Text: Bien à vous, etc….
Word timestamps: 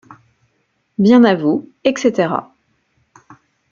Bien 0.97 1.23
à 1.25 1.35
vous, 1.35 1.69
etc…. 1.83 2.33